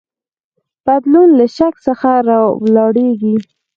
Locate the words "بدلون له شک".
0.85-1.75